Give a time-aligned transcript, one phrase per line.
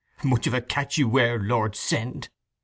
[0.23, 2.29] Much of a catch you were, Lord send!"